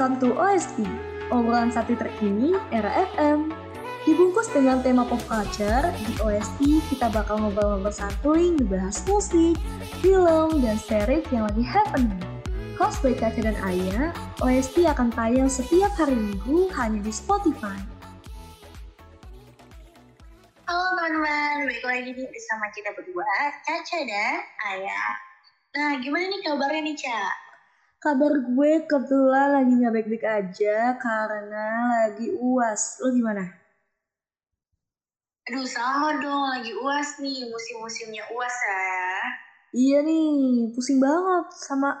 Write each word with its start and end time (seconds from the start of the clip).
Welcome 0.00 0.32
to 0.32 0.32
OST, 0.32 0.80
obrolan 1.28 1.68
satu 1.68 1.92
terkini 1.92 2.56
era 2.72 2.88
FM. 3.12 3.52
Dibungkus 4.08 4.48
dengan 4.48 4.80
tema 4.80 5.04
pop 5.04 5.20
culture, 5.28 5.92
di 5.92 6.16
OST 6.24 6.88
kita 6.88 7.12
bakal 7.12 7.36
ngobrol-ngobrol 7.36 7.92
santuy, 7.92 8.56
ngebahas 8.56 8.96
musik, 9.04 9.60
film, 10.00 10.64
dan 10.64 10.80
series 10.80 11.20
yang 11.28 11.44
lagi 11.44 11.60
happening. 11.60 12.16
Host 12.80 13.04
by 13.04 13.12
Caca 13.12 13.44
dan 13.44 13.52
Aya, 13.60 14.16
OST 14.40 14.88
akan 14.88 15.12
tayang 15.12 15.52
setiap 15.52 15.92
hari 15.92 16.16
Minggu 16.16 16.72
hanya 16.80 17.04
di 17.04 17.12
Spotify. 17.12 17.76
Halo 20.64 20.96
teman-teman, 20.96 21.68
balik 21.68 21.84
lagi 21.84 22.08
nih 22.16 22.24
bersama 22.24 22.72
kita 22.72 22.88
berdua, 22.96 23.52
Caca 23.68 24.00
dan 24.08 24.40
Ayah. 24.64 25.12
Nah, 25.76 26.00
gimana 26.00 26.24
nih 26.24 26.40
kabarnya 26.40 26.88
nih, 26.88 26.96
Ca? 26.96 27.49
Kabar 28.00 28.32
gue 28.32 28.72
kebetulan 28.88 29.60
lagi 29.60 29.76
nggak 29.76 29.92
baik-baik 29.92 30.24
aja 30.24 30.96
karena 30.96 31.68
lagi 32.00 32.32
uas. 32.32 32.96
Lo 33.04 33.12
gimana? 33.12 33.44
Aduh, 35.44 35.68
sama 35.68 36.16
dong, 36.16 36.48
lagi 36.48 36.72
uas 36.80 37.20
nih, 37.20 37.44
musim-musimnya 37.52 38.24
uas 38.32 38.56
ya. 38.64 38.88
Iya 39.76 39.98
nih, 40.00 40.72
pusing 40.72 40.96
banget 40.96 41.52
sama 41.52 41.92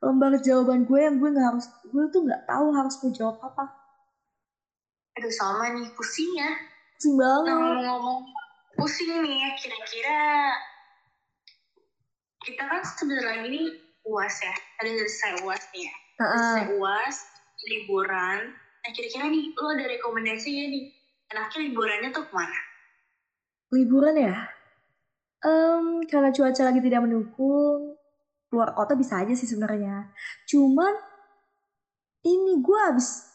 lembar 0.00 0.40
jawaban 0.40 0.88
gue 0.88 1.00
yang 1.04 1.20
gue 1.20 1.28
nggak 1.36 1.44
harus, 1.44 1.68
gue 1.84 2.04
tuh 2.08 2.24
nggak 2.24 2.48
tahu 2.48 2.72
harus 2.72 2.96
mau 3.04 3.12
jawab 3.12 3.36
apa. 3.44 3.76
Aduh, 5.20 5.34
sama 5.36 5.68
nih, 5.68 5.84
pusing 5.92 6.32
ya. 6.32 6.48
Pusing 6.96 7.20
banget. 7.20 7.52
Nah, 7.52 7.60
ngomong-ngomong 7.60 8.18
pusing 8.80 9.20
nih 9.20 9.36
ya, 9.36 9.50
kira-kira 9.60 10.20
kita 12.40 12.62
kan 12.64 12.80
sebentar 12.96 13.36
lagi 13.36 13.52
nih 13.52 13.91
uas 14.06 14.34
ya 14.42 14.54
ada 14.82 14.90
selesai 14.90 15.32
uas 15.46 15.62
nih 15.74 15.82
ya 15.86 15.94
Uh-uh. 16.22 16.28
selesai 16.30 16.66
uas 16.78 17.16
liburan 17.66 18.40
nah 18.82 18.90
kira-kira 18.90 19.30
nih 19.30 19.54
lo 19.54 19.68
ada 19.74 19.84
rekomendasi 19.86 20.50
ya 20.50 20.64
nih 20.70 20.84
enaknya 21.32 21.58
liburannya 21.70 22.10
tuh 22.10 22.26
ke 22.26 22.32
mana 22.34 22.58
Liburan 23.72 24.20
ya? 24.20 24.36
Em, 25.42 26.04
karena 26.04 26.28
cuaca 26.28 26.62
lagi 26.68 26.80
tidak 26.84 27.08
mendukung, 27.08 27.96
keluar 28.52 28.76
kota 28.76 28.92
bisa 28.92 29.24
aja 29.24 29.32
sih 29.32 29.48
sebenarnya. 29.48 30.12
Cuman 30.44 30.92
ini 32.20 32.60
gue 32.60 32.78
habis 32.78 33.32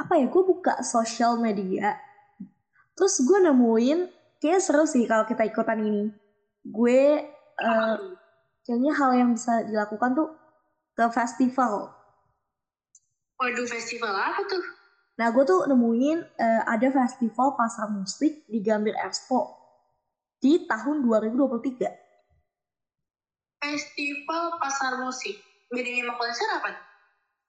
apa 0.00 0.16
ya? 0.16 0.32
Gue 0.32 0.42
buka 0.48 0.80
sosial 0.80 1.36
media, 1.36 1.92
terus 2.96 3.20
gue 3.20 3.36
nemuin 3.36 4.08
kayak 4.40 4.64
seru 4.64 4.88
sih 4.88 5.04
kalau 5.04 5.28
kita 5.28 5.44
ikutan 5.44 5.84
ini. 5.84 6.08
Gue 6.64 7.20
eh, 7.60 7.96
kayaknya 8.64 8.92
hal 8.96 9.10
yang 9.14 9.30
bisa 9.36 9.62
dilakukan 9.68 10.16
tuh 10.16 10.28
ke 10.96 11.04
festival. 11.12 11.92
waduh 13.38 13.66
festival 13.68 14.14
apa 14.14 14.42
tuh 14.48 14.64
Nah, 15.14 15.30
gue 15.30 15.46
tuh 15.46 15.62
nemuin 15.70 16.18
eh, 16.26 16.62
ada 16.66 16.90
festival 16.90 17.54
pasar 17.54 17.86
musik 17.86 18.42
di 18.50 18.58
Gambir 18.58 18.98
Expo 18.98 19.54
di 20.42 20.66
tahun 20.66 21.06
2023. 21.06 21.86
festival 23.64 24.60
pasar 24.60 25.00
musik 25.00 25.40
bedanya 25.72 26.04
sama 26.04 26.14
konser 26.20 26.48
apa 26.52 26.70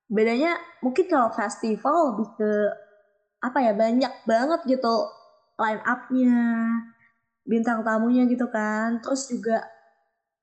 Bedanya 0.05 0.55
mungkin 0.79 1.11
kalau 1.11 1.33
festival 1.33 2.13
lebih 2.13 2.29
ke 2.39 2.51
apa 3.41 3.57
ya 3.59 3.73
banyak 3.73 4.13
banget 4.23 4.61
gitu 4.69 4.95
line 5.57 5.81
up-nya, 5.81 6.45
bintang 7.41 7.81
tamunya 7.81 8.29
gitu 8.29 8.45
kan. 8.53 9.01
Terus 9.01 9.27
juga 9.27 9.65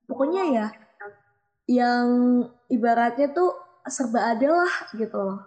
pokoknya 0.08 0.42
ya 0.56 0.67
yang 1.70 2.06
ibaratnya 2.69 3.31
tuh 3.33 3.50
serba 3.86 4.34
ada 4.34 4.48
lah 4.50 4.75
gitu 4.95 5.19
loh. 5.19 5.41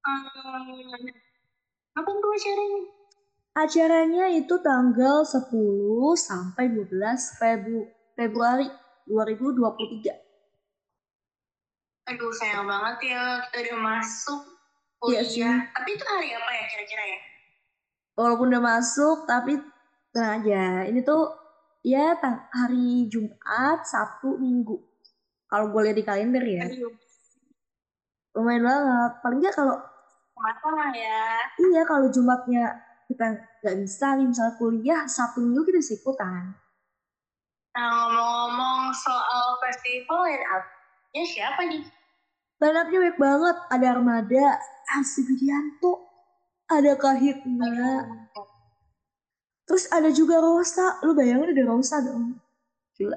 Hmm, 0.00 1.04
apa 1.98 2.10
tuh 2.22 2.30
acaranya 2.36 2.80
Acaranya 3.52 4.24
itu 4.32 4.54
tanggal 4.64 5.26
10 5.26 6.16
sampai 6.16 6.64
12 6.72 7.36
Febru 7.36 7.80
Februari 8.16 8.66
2023. 9.04 10.14
aduh 12.10 12.32
sayang 12.34 12.66
banget 12.66 13.14
ya 13.14 13.22
kita 13.46 13.56
udah 13.70 13.78
masuk 13.86 14.40
Iya 15.06 15.22
kuliah 15.22 15.24
sih. 15.24 15.72
tapi 15.76 15.88
itu 15.96 16.04
hari 16.04 16.28
apa 16.34 16.50
ya 16.52 16.64
kira-kira 16.68 17.04
ya 17.06 17.20
Walaupun 18.18 18.46
udah 18.52 18.62
masuk 18.62 19.24
tapi 19.24 19.56
tenang 20.12 20.44
aja. 20.44 20.64
Ini 20.90 21.00
tuh 21.00 21.39
ya 21.80 22.16
hari 22.52 23.08
Jumat, 23.08 23.84
Sabtu, 23.88 24.36
Minggu. 24.36 24.80
Kalau 25.50 25.72
gue 25.74 25.80
lihat 25.90 25.96
di 25.98 26.04
kalender 26.06 26.44
ya, 26.46 26.62
aduh 26.68 26.94
lumayan 28.38 28.62
banget. 28.62 29.12
Paling 29.24 29.38
nggak 29.42 29.56
kalau 29.58 29.76
lah 30.40 30.88
ya 30.96 31.36
iya 31.60 31.84
kalau 31.84 32.08
Jumatnya 32.08 32.72
kita 33.12 33.36
nggak 33.60 33.76
bisa 33.84 34.16
nih 34.16 34.26
misalnya 34.30 34.54
kuliah, 34.56 35.02
Sabtu 35.10 35.42
Minggu 35.42 35.66
kita 35.66 35.78
bisa 35.82 35.94
ikutan. 35.98 36.54
Nah, 37.70 37.86
ngomong-ngomong 37.86 38.90
soal 38.94 39.58
festival 39.62 40.26
line 40.26 40.42
up-nya 40.42 41.22
siapa 41.22 41.60
nih? 41.70 41.82
Line 42.58 42.76
up-nya 42.82 42.98
banyak 42.98 43.18
banget. 43.18 43.56
Ada 43.70 43.86
Armada, 43.94 44.46
Hansi 44.90 45.22
Widianto, 45.22 46.02
ada 46.66 46.98
Kahitna, 46.98 48.06
terus 49.70 49.86
ada 49.94 50.10
juga 50.10 50.42
Rosa. 50.42 50.98
Lu 51.06 51.14
bayangin 51.14 51.54
ada 51.54 51.62
Rosa 51.70 52.02
dong. 52.02 52.42
Gila. 52.98 53.14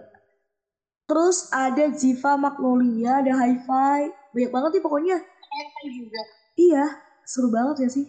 Terus 1.09 1.50
ada 1.50 1.90
Ziva 1.97 2.38
Magnolia, 2.38 3.25
ada 3.25 3.34
Hi-Fi. 3.41 4.00
Banyak 4.38 4.52
banget 4.53 4.69
nih 4.78 4.84
pokoknya. 4.86 5.18
Eta 5.50 5.81
juga. 5.90 6.22
Iya, 6.53 6.86
seru 7.25 7.50
banget 7.50 7.75
ya 7.81 7.90
sih. 7.90 8.06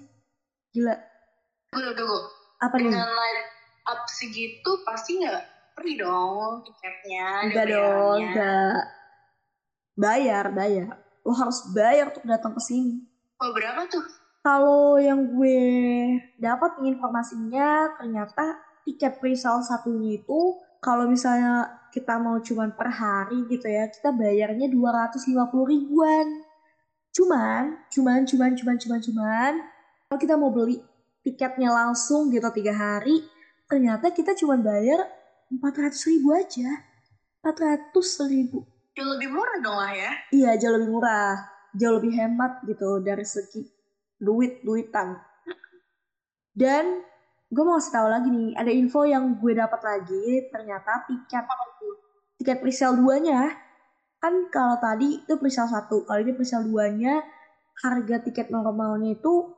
Gila. 0.77 0.93
Tunggu, 1.72 1.97
tunggu. 1.97 2.21
Apa 2.60 2.77
nih? 2.77 2.93
Dengan 2.93 3.09
line 3.09 3.43
up 3.88 4.05
segitu 4.12 4.71
pasti 4.84 5.25
nggak 5.25 5.41
free 5.72 5.97
dong 5.97 6.61
tiketnya. 6.69 7.49
Enggak 7.49 7.66
dong, 7.72 8.19
enggak. 8.28 8.84
Bayar, 9.97 10.44
bayar. 10.53 11.00
Lo 11.25 11.32
harus 11.32 11.65
bayar 11.72 12.12
untuk 12.12 12.28
datang 12.28 12.53
ke 12.53 12.61
sini. 12.61 13.09
Oh, 13.41 13.50
berapa 13.56 13.88
tuh? 13.88 14.05
Kalau 14.44 15.00
yang 15.00 15.25
gue 15.32 15.60
dapat 16.37 16.77
informasinya, 16.84 17.97
ternyata 17.97 18.60
tiket 18.84 19.16
pre-sale 19.16 19.65
satunya 19.65 20.21
itu 20.21 20.60
kalau 20.84 21.09
misalnya 21.09 21.65
kita 21.88 22.21
mau 22.21 22.37
cuman 22.44 22.77
per 22.77 22.93
hari 22.93 23.49
gitu 23.49 23.65
ya, 23.65 23.88
kita 23.88 24.12
bayarnya 24.12 24.69
250 24.69 25.49
ribuan. 25.65 26.44
Cuman, 27.16 27.88
cuman, 27.88 28.28
cuman, 28.28 28.53
cuman, 28.53 28.77
cuman, 28.77 29.00
cuman, 29.00 29.53
kalau 30.12 30.19
kita 30.21 30.37
mau 30.37 30.53
beli 30.53 30.76
tiketnya 31.25 31.72
langsung 31.72 32.28
gitu 32.28 32.44
tiga 32.53 32.76
hari, 32.76 33.25
ternyata 33.65 34.12
kita 34.12 34.37
cuman 34.37 34.61
bayar 34.61 35.09
400 35.49 35.97
ribu 36.12 36.37
aja. 36.37 36.69
400 37.41 37.97
ribu. 38.28 38.61
Jauh 38.93 39.09
lebih 39.09 39.32
murah 39.32 39.56
dong 39.65 39.81
lah 39.81 39.93
ya. 39.97 40.12
Iya, 40.37 40.50
jauh 40.61 40.76
lebih 40.76 41.00
murah, 41.00 41.32
jauh 41.72 41.97
lebih 41.97 42.12
hemat 42.12 42.61
gitu 42.69 43.00
dari 43.00 43.25
segi 43.25 43.74
duit 44.19 44.62
duitan. 44.62 45.19
Dan 46.54 47.02
gue 47.50 47.64
mau 47.66 47.78
kasih 47.78 47.92
tahu 47.94 48.08
lagi 48.10 48.28
nih, 48.30 48.50
ada 48.54 48.70
info 48.70 49.02
yang 49.06 49.38
gue 49.38 49.52
dapat 49.54 49.80
lagi, 49.82 50.48
ternyata 50.50 51.06
tiket 51.06 51.44
tiket 52.38 52.58
presale 52.62 52.98
2-nya 52.98 53.41
kan 54.19 54.48
kalau 54.48 54.80
tadi 54.80 55.20
itu 55.22 55.34
presale 55.36 55.70
1, 55.70 56.08
kalau 56.08 56.20
ini 56.22 56.32
presale 56.34 56.64
2-nya 56.66 57.14
harga 57.84 58.16
tiket 58.22 58.48
normalnya 58.54 59.19
itu 59.19 59.52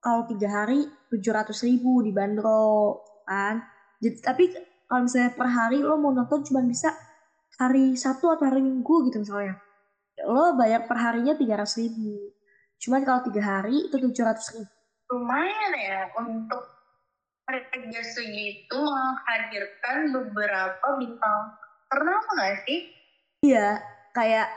kalau 0.00 0.24
tiga 0.30 0.48
hari 0.48 0.88
700 1.12 1.52
ribu 1.68 2.00
dibanderol 2.00 3.02
kan. 3.28 3.60
Jadi 4.00 4.16
tapi 4.22 4.44
kalau 4.88 5.04
misalnya 5.04 5.34
per 5.34 5.48
hari 5.50 5.78
lo 5.82 6.00
mau 6.00 6.14
nonton 6.14 6.40
cuma 6.48 6.64
bisa 6.64 6.94
hari 7.58 7.98
Sabtu 7.98 8.30
atau 8.30 8.46
hari 8.46 8.62
Minggu 8.62 9.10
gitu 9.10 9.20
misalnya. 9.20 9.58
Lo 10.24 10.54
bayar 10.54 10.86
per 10.86 10.98
harinya 10.98 11.34
300 11.34 11.80
ribu. 11.82 12.37
Cuman 12.78 13.02
kalau 13.02 13.20
tiga 13.26 13.42
hari 13.42 13.90
itu 13.90 13.96
700 13.98 14.54
ribu. 14.58 14.72
Lumayan 15.08 15.72
ya 15.74 16.00
untuk 16.14 16.62
harga 17.48 18.02
segitu 18.04 18.76
menghadirkan 18.76 20.12
beberapa 20.12 20.86
bintang 21.00 21.56
ternama 21.88 22.28
nggak 22.36 22.56
sih? 22.68 22.80
Iya, 23.42 23.80
kayak 24.12 24.48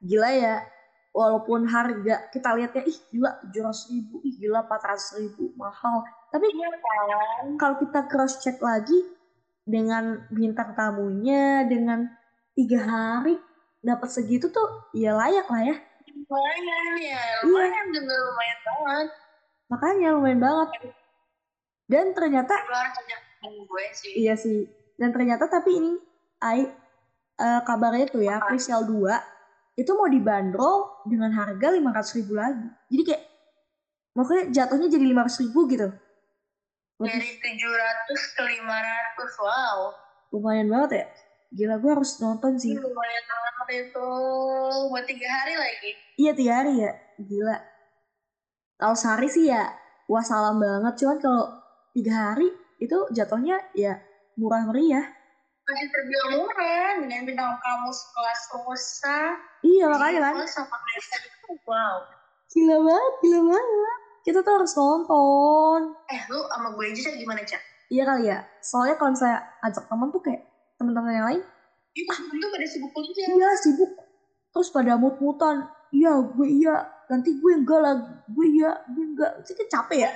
gila 0.00 0.30
ya. 0.32 0.56
Walaupun 1.12 1.66
harga 1.66 2.30
kita 2.30 2.54
lihatnya 2.54 2.86
ih 2.86 2.98
gila 3.10 3.42
700 3.50 3.90
ribu, 3.90 4.22
ih 4.22 4.34
gila 4.38 4.62
400 4.64 5.18
ribu, 5.18 5.50
mahal. 5.58 6.06
Tapi 6.30 6.46
Iya 6.46 6.70
kan? 6.70 7.44
kalau 7.58 7.76
kita 7.82 8.00
cross 8.06 8.38
check 8.38 8.62
lagi 8.62 9.02
dengan 9.66 10.24
bintang 10.30 10.78
tamunya, 10.78 11.66
dengan 11.66 12.06
tiga 12.54 12.80
hari 12.86 13.34
dapat 13.82 14.08
segitu 14.14 14.48
tuh 14.48 14.94
ya 14.94 15.16
layak 15.18 15.50
lah 15.50 15.62
ya. 15.74 15.76
Lumayan 16.18 16.94
ya, 16.98 17.22
lumayan 17.46 17.86
juga 17.94 18.14
lumayan 18.18 18.58
banget. 18.66 19.08
Makanya 19.70 20.08
lumayan 20.18 20.40
banget. 20.42 20.68
Dan 21.88 22.12
ternyata 22.12 22.54
Gue 23.38 23.84
sih. 23.94 24.12
Iya 24.18 24.34
sih. 24.34 24.66
Dan 24.98 25.14
ternyata 25.14 25.46
tapi 25.46 25.78
ini 25.78 25.92
Ai 26.42 26.66
eh, 27.38 27.60
kabarnya 27.62 28.06
tuh 28.10 28.22
ya? 28.22 28.42
Priscil 28.42 28.82
2 28.86 29.78
itu 29.78 29.90
mau 29.94 30.10
dibanderol 30.10 31.06
dengan 31.06 31.30
harga 31.34 31.70
500 31.70 32.18
ribu 32.18 32.34
lagi. 32.34 32.66
Jadi 32.90 33.02
kayak 33.06 33.22
makanya 34.18 34.44
jatuhnya 34.50 34.88
jadi 34.90 35.04
500 35.14 35.42
ribu 35.46 35.60
gitu. 35.70 35.88
Dari 36.98 37.30
700 37.38 38.34
ke 38.34 38.42
500, 38.42 39.38
wow. 39.38 39.78
Lumayan 40.34 40.66
banget 40.66 40.90
ya. 40.98 41.06
Gila 41.48 41.80
gue 41.80 41.90
harus 41.96 42.20
nonton 42.20 42.60
sih. 42.60 42.76
Lumayan 42.76 43.24
banget 43.24 43.88
itu. 43.88 44.08
Buat 44.92 45.04
tiga 45.08 45.28
hari 45.32 45.54
lagi. 45.56 45.90
Iya 46.20 46.32
tiga 46.36 46.52
hari 46.60 46.72
ya. 46.84 46.92
Gila. 47.16 47.56
Kalau 48.78 48.96
sehari 48.96 49.28
sih 49.32 49.48
ya 49.48 49.64
wassalam 50.06 50.60
banget. 50.60 51.00
Cuman 51.00 51.18
kalau 51.20 51.44
tiga 51.96 52.32
hari 52.32 52.48
itu 52.78 52.98
jatuhnya 53.16 53.56
ya 53.72 53.96
murah 54.36 54.68
meriah. 54.68 55.04
Masih 55.68 55.88
terbilang 55.92 56.30
murah 56.40 56.90
dengan 57.00 57.20
bintang 57.28 57.56
kamu 57.60 57.90
sekelas 57.92 58.40
Rosa. 58.56 59.20
Iya 59.64 59.84
makanya 59.92 60.20
kan. 60.32 60.34
Sama 60.48 60.76
wow. 61.64 61.96
Gila 62.48 62.76
banget, 62.80 63.14
gila 63.24 63.40
banget. 63.52 64.00
Kita 64.24 64.38
tuh 64.44 64.52
harus 64.60 64.72
nonton. 64.76 65.80
Eh 66.08 66.20
lu 66.28 66.40
sama 66.48 66.72
gue 66.76 66.84
aja 66.92 67.12
gimana 67.16 67.40
Cak? 67.44 67.60
Iya 67.88 68.02
kali 68.04 68.24
ya. 68.28 68.44
Soalnya 68.60 68.96
kalau 69.00 69.12
saya 69.16 69.40
ajak 69.64 69.84
temen 69.88 70.08
tuh 70.12 70.20
kayak 70.20 70.47
teman-teman 70.78 71.12
yang 71.12 71.26
lain. 71.26 71.42
Iya 71.92 72.04
temen 72.14 72.34
tuh 72.38 72.50
pada 72.54 72.66
sibuk 72.70 72.90
kuliah. 72.94 73.26
Iya 73.26 73.50
sibuk. 73.58 73.92
Terus 74.54 74.68
pada 74.70 74.94
mut-mutan. 74.94 75.66
Iya 75.90 76.12
gue 76.22 76.48
iya. 76.48 76.76
Nanti 77.10 77.34
gue 77.36 77.52
enggak 77.52 77.80
lagi. 77.82 78.12
Gue 78.30 78.46
iya. 78.54 78.70
Gue 78.94 79.04
enggak. 79.04 79.32
Jadi 79.42 79.62
capek 79.66 79.98
ya. 80.06 80.10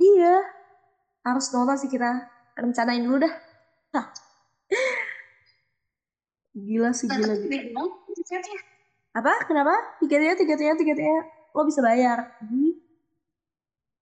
Iya. 0.00 0.34
Harus 1.22 1.46
nonton 1.52 1.76
sih 1.76 1.92
kita. 1.92 2.32
Rencanain 2.56 3.04
dulu 3.04 3.22
dah. 3.22 3.34
Hah. 3.94 4.06
Gila 6.56 6.90
sih 6.96 7.08
gila. 7.08 7.34
gila. 7.36 7.84
Apa? 9.12 9.44
Kenapa? 9.44 10.00
Tiketnya, 10.00 10.32
tiketnya, 10.36 10.72
tiketnya 10.76 11.16
lo 11.52 11.68
bisa 11.68 11.84
bayar 11.84 12.40
di 12.48 12.72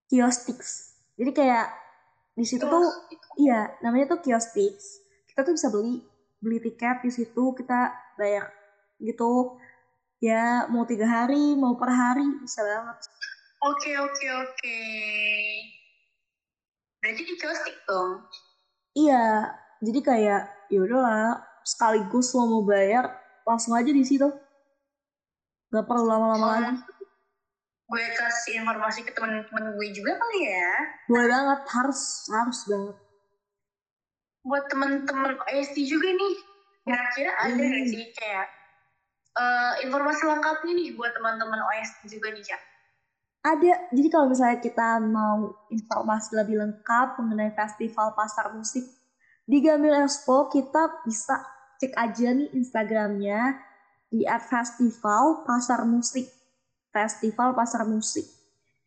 Kiostix. 0.06 0.90
Jadi 1.18 1.30
kayak 1.34 1.66
di 2.40 2.48
situ 2.48 2.64
tuh 2.64 2.88
iya 3.36 3.68
namanya 3.84 4.16
tuh 4.16 4.24
Kiostix. 4.24 5.04
Kita 5.28 5.44
tuh 5.44 5.52
bisa 5.60 5.68
beli 5.68 6.00
beli 6.40 6.56
tiket 6.64 7.04
di 7.04 7.12
situ 7.12 7.52
kita 7.52 7.92
bayar 8.16 8.48
gitu 8.96 9.60
ya 10.24 10.64
mau 10.72 10.88
tiga 10.88 11.04
hari 11.04 11.52
mau 11.52 11.76
per 11.76 11.92
hari 11.92 12.24
bisa 12.40 12.64
banget. 12.64 12.96
Oke 13.60 13.92
oke 13.92 14.26
oke. 14.40 14.78
Berarti 17.00 17.22
di 17.24 17.34
kiostik 17.40 17.76
dong? 17.88 18.24
Iya, 18.92 19.56
jadi 19.80 20.00
kayak 20.04 20.42
ya 20.68 20.80
udahlah 20.84 21.40
sekaligus 21.64 22.36
lo 22.36 22.44
mau 22.44 22.62
bayar 22.64 23.08
langsung 23.48 23.72
aja 23.72 23.88
di 23.88 24.04
situ. 24.04 24.28
Gak 25.72 25.84
perlu 25.88 26.04
lama-lama 26.04 26.44
oh, 26.44 26.50
lagi. 26.52 26.76
Gue 27.90 28.04
kasih 28.14 28.62
informasi 28.62 29.02
ke 29.02 29.10
temen-temen 29.10 29.74
gue 29.74 29.88
juga 29.90 30.14
kali 30.14 30.46
ya. 30.46 30.72
Boleh 31.10 31.26
banget, 31.26 31.60
harus 31.74 32.30
harus 32.30 32.60
banget. 32.70 32.96
Buat 34.46 34.64
temen-temen 34.70 35.34
OST 35.42 35.76
juga 35.90 36.08
nih, 36.14 36.34
kira-kira 36.86 37.30
ada 37.34 37.58
hmm. 37.58 37.66
gak 37.74 37.84
sih 37.90 38.04
kayak 38.14 38.46
uh, 39.34 39.74
informasi 39.82 40.22
lengkapnya 40.22 40.72
nih 40.78 40.88
buat 40.94 41.10
teman-teman 41.18 41.60
OST 41.66 42.06
juga 42.06 42.30
nih, 42.30 42.46
Cak? 42.46 42.62
Ada, 43.40 43.90
jadi 43.90 44.08
kalau 44.12 44.26
misalnya 44.30 44.58
kita 44.60 44.88
mau 45.00 45.50
informasi 45.72 46.36
lebih 46.36 46.60
lengkap 46.60 47.18
mengenai 47.18 47.56
festival 47.56 48.12
pasar 48.12 48.52
musik 48.52 48.84
di 49.48 49.58
Gamil 49.64 49.96
Expo, 49.96 50.46
kita 50.46 51.02
bisa 51.02 51.42
cek 51.80 51.96
aja 51.96 52.36
nih 52.36 52.52
Instagramnya 52.52 53.56
di 54.12 54.22
festival 54.28 55.42
pasar 55.42 55.82
musik. 55.88 56.39
Festival 56.90 57.54
pasar 57.54 57.86
musik. 57.86 58.26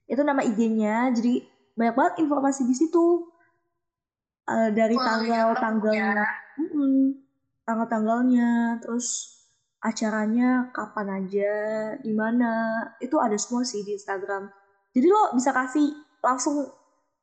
Itu 0.08 0.22
nama 0.22 0.44
IG-nya, 0.44 1.12
jadi 1.16 1.44
banyak 1.74 1.96
banget 1.96 2.14
informasi 2.28 2.68
di 2.68 2.76
situ. 2.76 3.32
Uh, 4.44 4.68
dari 4.76 5.00
tanggal-tanggalnya, 5.00 6.20
ya. 6.20 6.28
tanggal-tanggalnya, 7.64 8.76
terus 8.84 9.40
acaranya 9.80 10.68
kapan 10.76 11.24
aja, 11.24 11.54
di 12.04 12.12
mana, 12.12 12.84
itu 13.00 13.16
ada 13.24 13.40
semua 13.40 13.64
sih 13.64 13.88
di 13.88 13.96
Instagram. 13.96 14.52
Jadi 14.92 15.08
lo 15.08 15.32
bisa 15.32 15.56
kasih 15.56 15.96
langsung 16.20 16.60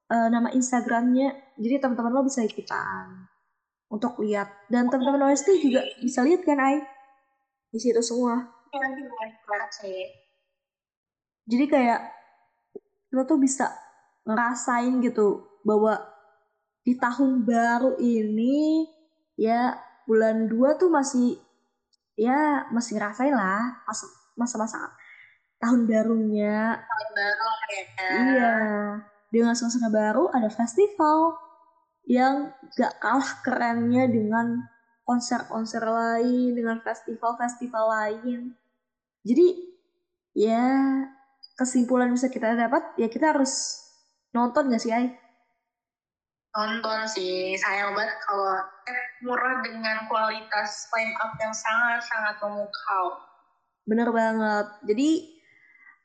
uh, 0.08 0.28
nama 0.32 0.48
Instagramnya, 0.52 1.60
jadi 1.60 1.84
teman-teman 1.84 2.12
lo 2.12 2.24
bisa 2.24 2.40
ikutan 2.40 3.28
untuk 3.92 4.16
lihat. 4.24 4.48
Dan 4.72 4.88
teman-teman 4.88 5.28
OST 5.28 5.60
juga 5.60 5.84
bisa 6.00 6.24
lihat 6.24 6.40
kan, 6.46 6.56
Ai? 6.56 6.80
Di 7.68 7.78
situ 7.78 8.00
semua. 8.00 8.48
Jadi 11.50 11.64
kayak 11.66 12.00
lo 13.10 13.26
tuh 13.26 13.42
bisa 13.42 13.74
ngerasain 14.22 15.02
gitu 15.02 15.58
bahwa 15.66 15.98
di 16.86 16.94
tahun 16.94 17.42
baru 17.42 17.98
ini 17.98 18.86
ya 19.34 19.74
bulan 20.06 20.46
2 20.46 20.78
tuh 20.80 20.88
masih 20.88 21.42
ya 22.14 22.70
masih 22.70 22.96
ngerasain 22.96 23.34
lah 23.34 23.82
masa-masa 24.38 24.94
tahun 25.58 25.90
barunya. 25.90 26.78
Tahun 26.80 27.08
baru 27.12 27.48
ya. 27.50 27.84
Iya. 28.14 28.54
Dengan 29.30 29.54
suasana 29.54 29.90
baru 29.90 30.30
ada 30.30 30.48
festival 30.50 31.34
yang 32.08 32.50
gak 32.74 32.98
kalah 32.98 33.42
kerennya 33.44 34.10
dengan 34.10 34.66
konser-konser 35.06 35.82
lain, 35.82 36.54
dengan 36.54 36.78
festival-festival 36.82 37.84
lain. 37.90 38.54
Jadi 39.26 39.46
ya 40.34 40.66
kesimpulan 41.60 42.08
bisa 42.08 42.32
kita 42.32 42.56
dapat 42.56 42.96
ya 42.96 43.12
kita 43.12 43.36
harus 43.36 43.84
nonton 44.32 44.72
gak 44.72 44.80
sih 44.80 44.96
Ay? 44.96 45.12
Nonton 46.50 47.06
sih, 47.06 47.54
sayang 47.54 47.94
banget 47.94 48.18
kalau 48.26 48.58
murah 49.22 49.62
dengan 49.62 50.02
kualitas 50.10 50.90
line 50.90 51.14
up 51.22 51.38
yang 51.38 51.54
sangat-sangat 51.54 52.42
memukau. 52.42 53.22
Bener 53.86 54.10
banget. 54.10 54.66
Jadi 54.82 55.30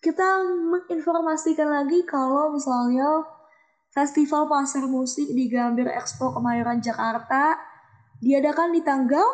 kita 0.06 0.46
menginformasikan 0.46 1.66
lagi 1.66 2.06
kalau 2.06 2.54
misalnya 2.54 3.26
Festival 3.90 4.46
Pasar 4.46 4.86
Musik 4.86 5.26
di 5.34 5.50
Gambir 5.50 5.90
Expo 5.90 6.30
Kemayoran 6.30 6.78
Jakarta 6.78 7.58
diadakan 8.22 8.70
di 8.70 8.86
tanggal 8.86 9.26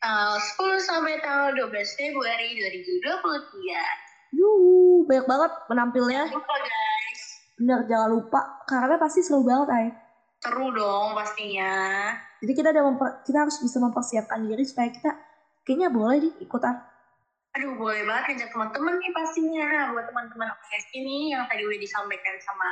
tanggal 0.00 0.40
10 0.40 0.88
sampai 0.88 1.20
tanggal 1.20 1.52
12 1.52 2.00
Februari 2.00 2.56
2023. 2.56 4.09
Yuh, 4.34 5.06
banyak 5.06 5.26
banget 5.26 5.52
penampilnya. 5.66 6.22
Lupa 6.30 6.56
guys. 6.60 7.22
Bener, 7.58 7.80
jangan 7.90 8.08
lupa. 8.14 8.40
Karena 8.64 8.96
pasti 8.96 9.20
seru 9.20 9.42
banget, 9.42 9.68
Ay 9.70 9.88
seru 10.40 10.72
dong 10.72 11.12
pastinya 11.12 11.72
jadi 12.40 12.52
kita 12.56 12.68
ada 12.72 12.80
memper, 12.80 13.20
kita 13.28 13.44
harus 13.44 13.60
bisa 13.60 13.76
mempersiapkan 13.76 14.40
diri 14.48 14.64
supaya 14.64 14.88
kita 14.88 15.12
kayaknya 15.68 15.92
boleh 15.92 16.16
nih 16.16 16.34
ikutan 16.40 16.80
aduh 17.52 17.76
boleh 17.76 18.08
banget 18.08 18.40
ngajak 18.40 18.48
teman-teman 18.56 18.94
nih 18.96 19.12
pastinya 19.12 19.92
buat 19.92 20.08
teman-teman 20.08 20.48
OKS 20.48 20.86
ini 20.96 21.36
yang 21.36 21.44
tadi 21.44 21.62
udah 21.68 21.80
disampaikan 21.80 22.36
sama 22.40 22.68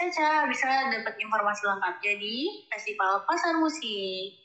Caca 0.00 0.48
bisa 0.48 0.66
dapat 0.88 1.14
informasi 1.20 1.62
lengkap 1.68 1.94
jadi 2.02 2.36
festival 2.74 3.22
pasar 3.28 3.54
musik 3.62 4.40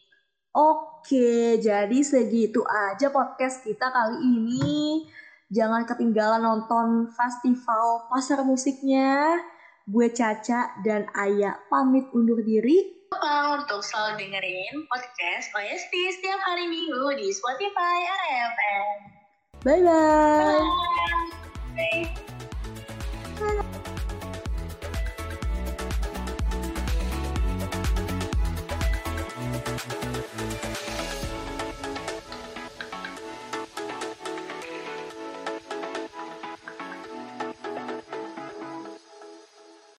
Oke, 0.56 1.60
jadi 1.60 2.00
segitu 2.00 2.64
aja 2.64 3.12
podcast 3.12 3.60
kita 3.68 3.92
kali 3.92 4.24
ini. 4.24 5.04
Jangan 5.54 5.86
ketinggalan 5.86 6.42
nonton 6.42 7.14
festival 7.14 8.10
pasar 8.10 8.42
musiknya 8.42 9.38
Gue 9.86 10.10
Caca 10.10 10.74
dan 10.82 11.06
Ayah 11.14 11.62
pamit 11.70 12.10
undur 12.18 12.42
diri. 12.42 13.06
Lupa 13.14 13.62
untuk 13.62 13.86
selalu 13.86 14.26
dengerin 14.26 14.90
podcast 14.90 15.54
OST 15.54 15.94
setiap 16.18 16.42
hari 16.42 16.66
Minggu 16.66 17.14
di 17.22 17.30
Spotify 17.30 17.98
RFM. 18.10 18.98
Bye-bye. 19.62 20.62
Bye. 21.78 22.25